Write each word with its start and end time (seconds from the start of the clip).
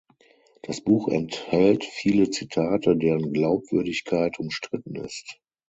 Das 0.63 0.81
Buch 0.81 1.09
enthält 1.09 1.85
viele 1.85 2.31
Zitate, 2.31 2.97
deren 2.97 3.31
Glaubwürdigkeit 3.33 4.39
umstritten 4.39 4.95
ist. 4.95 5.39